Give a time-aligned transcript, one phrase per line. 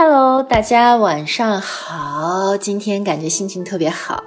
[0.00, 2.56] Hello，大家晚上好。
[2.56, 4.22] 今天感觉心情特别好，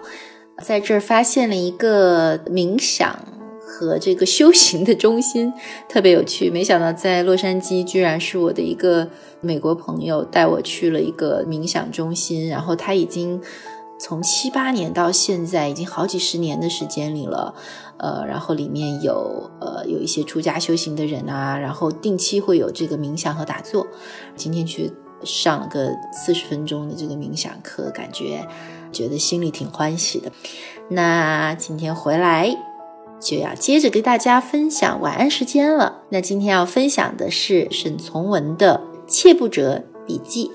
[0.62, 3.18] 在这儿发现了一个冥想
[3.58, 5.54] 和这个修行的中心，
[5.88, 6.50] 特别有趣。
[6.50, 9.08] 没想到在洛杉矶，居然是我的一个
[9.40, 13.42] 美国朋友带我去了一个冥想中心，然后他已经。
[14.04, 17.54] 从七八年到现在，已经好几十年的时间里了，
[17.98, 23.86] 呃，然后里面有呃有一些出家修行的人啊，然后定期会有这个冥想和打坐。
[24.36, 24.92] 今天去
[25.24, 28.48] 上了个四十分钟的这个冥想课，感觉
[28.92, 30.32] 觉得心里挺欢喜的。
[30.90, 32.56] 那今天回来
[33.20, 36.04] 就要接着给大家分享晚安时间了。
[36.10, 40.48] 那今天要分享的是沈从文的《切不者笔记》。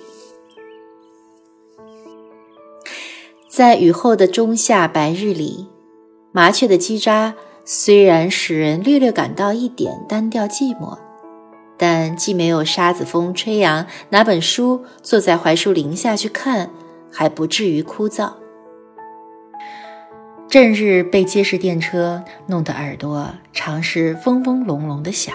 [3.48, 5.66] 在雨后的仲夏白日里，
[6.30, 7.32] 麻雀的叽喳
[7.64, 10.98] 虽然使人略略感到一点单调寂寞，
[11.76, 16.70] 但既没有沙子风吹扬，拿本书坐在槐树林下去看，
[17.12, 18.32] 还不至于枯燥。
[20.48, 25.34] 正日被街市电车弄得耳朵常是嗡嗡隆隆的响，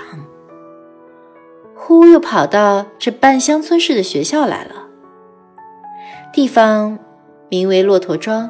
[1.76, 4.88] 忽又跑到这半乡村式的学校来了，
[6.34, 7.00] 地方。
[7.54, 8.50] 名为骆驼庄，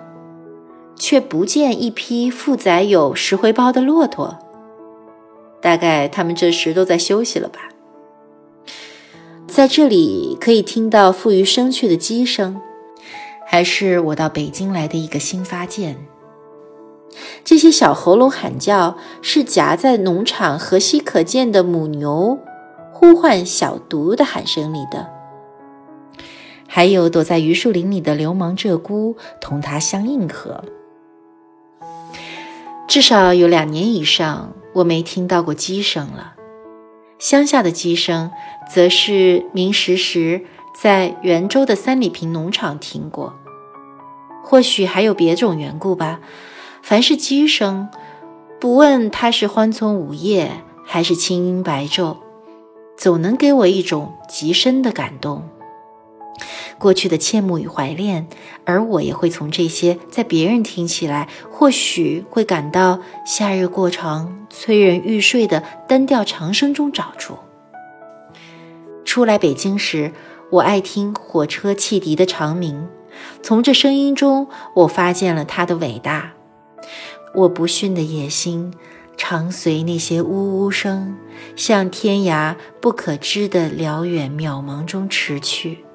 [0.96, 4.38] 却不见一匹负载有石灰包的骆驼。
[5.60, 7.71] 大概他们这时都在休息了吧。
[9.52, 12.62] 在这里可以听到富于生趣的鸡声，
[13.46, 15.98] 还是我到北京来的一个新发现。
[17.44, 22.40] 这些小喉咙喊叫，是夹在农场河西可见的母牛
[22.94, 25.10] 呼唤小犊的喊声里的。
[26.66, 30.64] 还有躲在榆树林里的流氓鹧鸪，同它相应和。
[32.88, 36.36] 至少有两年以上，我没听到过鸡声了。
[37.22, 38.32] 乡下的鸡声，
[38.68, 43.36] 则是明时时在袁州的三里坪农场听过。
[44.44, 46.20] 或许还有别种缘故吧。
[46.82, 47.90] 凡是鸡声，
[48.60, 52.18] 不问它是欢村午夜，还是清音白昼，
[52.98, 55.48] 总能给我一种极深的感动。
[56.82, 58.28] 过去的羡慕与怀恋，
[58.66, 67.38] 而我也会从这些在别人听起来或许会感到夏日过长、催人欲睡的单调长声中找出。
[69.06, 70.12] 初来北京时，
[70.50, 72.88] 我爱听火车汽笛的长鸣，
[73.44, 76.32] 从这声音中，我发现了它的伟大。
[77.36, 78.74] 我不驯的野心，
[79.16, 81.16] 常随那些呜呜声，
[81.56, 85.86] 向天涯不可知的辽远渺茫中驰去。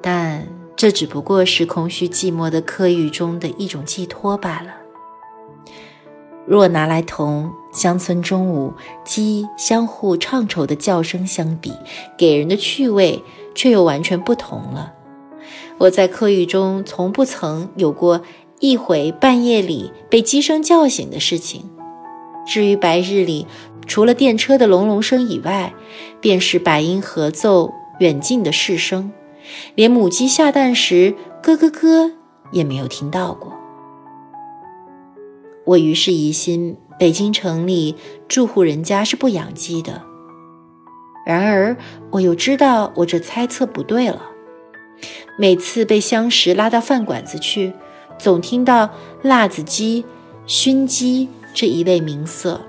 [0.00, 4.74] 但这只不过是空虚寂寞的客语中的一种寄托罢了。
[6.46, 8.72] 若拿来同乡村中午
[9.04, 11.72] 鸡相互唱酬的叫声相比，
[12.16, 13.22] 给人的趣味
[13.54, 14.94] 却又完全不同了。
[15.76, 18.22] 我在客语中从不曾有过
[18.60, 21.68] 一回半夜里被鸡声叫醒的事情。
[22.46, 23.46] 至于白日里，
[23.86, 25.74] 除了电车的隆隆声以外，
[26.20, 27.70] 便是百音合奏
[28.00, 29.12] 远近的市声。
[29.74, 32.12] 连母鸡下蛋时咯咯咯
[32.52, 33.52] 也没有听到过。
[35.64, 37.94] 我于是疑心北京城里
[38.26, 40.02] 住户人家是不养鸡的。
[41.26, 41.76] 然而
[42.10, 44.22] 我又知道我这猜测不对了。
[45.38, 47.72] 每次被相识拉到饭馆子去，
[48.18, 48.90] 总听到
[49.22, 50.04] 辣子鸡、
[50.46, 52.62] 熏鸡这一类名色。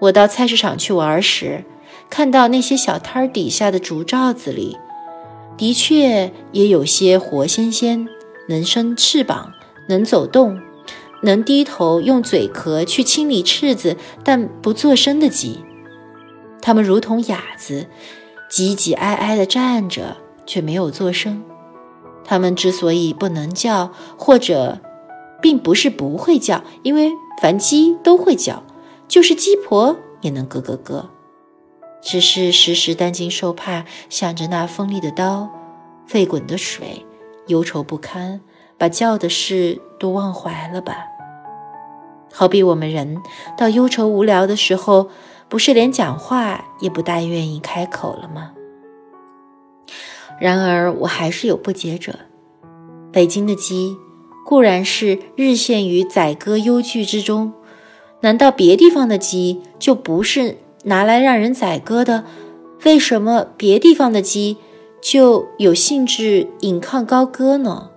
[0.00, 1.64] 我到菜市场去玩时，
[2.08, 4.78] 看到那些小摊儿底下的竹罩子里。
[5.56, 8.08] 的确，也有些活鲜鲜、
[8.48, 9.52] 能伸翅膀、
[9.88, 10.60] 能走动、
[11.22, 15.64] 能低头用嘴壳去清理翅子但不作声的鸡。
[16.60, 17.86] 它们如同哑子，
[18.50, 21.44] 挤挤挨挨地站着，却没有作声。
[22.24, 24.80] 它们之所以不能叫，或者
[25.40, 28.64] 并不是不会叫，因为凡鸡都会叫，
[29.06, 31.10] 就是鸡婆也能咯咯咯。
[32.02, 35.50] 只是时时担惊受怕，想着那锋利的刀、
[36.06, 37.04] 沸滚的水，
[37.46, 38.40] 忧愁不堪，
[38.76, 41.06] 把叫的事都忘怀了吧？
[42.32, 43.22] 好比我们人
[43.56, 45.08] 到忧愁无聊的时候，
[45.48, 48.52] 不是连讲话也不大愿意开口了吗？
[50.40, 52.14] 然而我还是有不解者：
[53.12, 53.96] 北京的鸡
[54.44, 57.52] 固然是日陷于宰割忧惧之中，
[58.20, 60.56] 难道别地方的鸡就不是？
[60.86, 62.24] 拿来让人宰割的，
[62.84, 64.58] 为什么别地方的鸡
[65.04, 67.90] 就有兴致引抗高歌呢？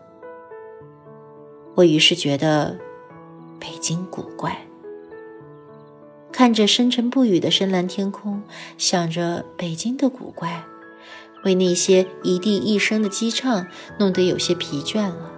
[1.75, 2.77] 我于是觉得
[3.57, 4.68] 北京古怪，
[6.33, 8.44] 看着深沉不语的深蓝天空，
[8.77, 10.65] 想着北京的古怪，
[11.45, 13.65] 为那些一地一声的鸡唱
[13.98, 15.31] 弄得有些疲倦了。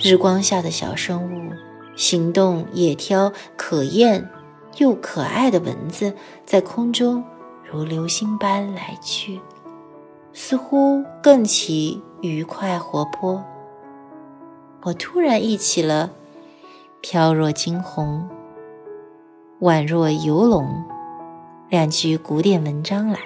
[0.00, 1.52] 日光下的小生物，
[1.94, 4.28] 行动野挑、可厌
[4.78, 6.12] 又可爱的蚊子，
[6.44, 7.22] 在空中
[7.70, 9.40] 如流星般来去，
[10.32, 13.44] 似乎更其愉快活泼。
[14.82, 16.10] 我突然忆起了
[17.00, 18.28] “飘若惊鸿，
[19.60, 20.84] 宛若游龙”
[21.70, 23.20] 两句古典文章来。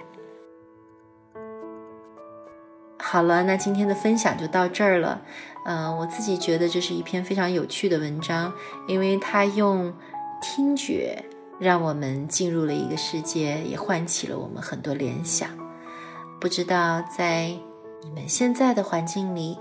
[2.98, 5.22] 好了，那今天的分享就到这儿了。
[5.64, 8.52] 嗯，我自己觉得这是一篇非常有趣的文章，
[8.88, 9.94] 因为它用
[10.42, 11.24] 听觉
[11.58, 15.48] 让我们进入了一个世界，也唤起了我们很多联想。
[16.40, 17.48] 不知道在
[18.02, 19.58] 你们现在的环境里，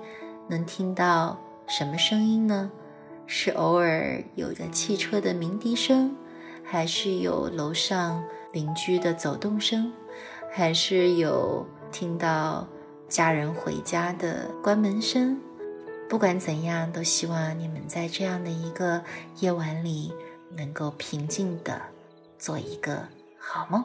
[0.47, 1.37] 能听到。
[1.67, 2.69] 什么声音呢？
[3.25, 6.15] 是偶尔有的汽车的鸣笛声，
[6.63, 8.23] 还是有楼上
[8.53, 9.91] 邻居的走动声，
[10.51, 12.67] 还是有听到
[13.09, 15.41] 家人回家的关门声？
[16.07, 19.03] 不管怎样，都希望你们在这样的一个
[19.39, 20.13] 夜晚里，
[20.55, 21.81] 能够平静的
[22.37, 23.07] 做一个
[23.39, 23.83] 好梦。